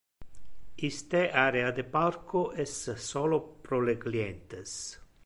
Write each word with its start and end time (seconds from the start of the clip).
Iste 0.87 1.21
area 1.43 1.71
de 1.79 1.83
parco 1.97 2.43
es 2.65 2.71
solo 3.07 3.43
pro 3.67 3.83
le 3.91 3.99
clientes. 4.07 4.79